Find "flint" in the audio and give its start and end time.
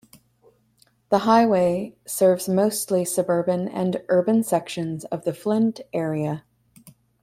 5.35-5.81